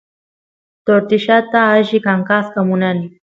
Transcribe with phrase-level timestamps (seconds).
[0.85, 3.05] tortillata alli kankasqa munani